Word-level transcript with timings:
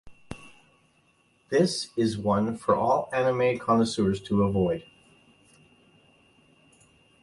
This 1.49 1.89
is 1.95 2.17
one 2.17 2.57
for 2.57 2.75
all 2.75 3.07
anime 3.13 3.59
connoisseurs 3.59 4.19
to 4.23 4.41
avoid. 4.41 4.83